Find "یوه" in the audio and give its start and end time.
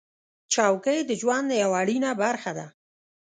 1.61-1.77